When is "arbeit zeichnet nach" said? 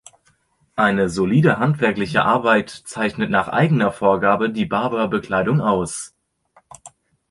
2.25-3.49